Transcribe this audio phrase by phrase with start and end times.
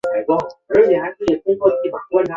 [0.03, 2.23] 史学家李铭汉次子。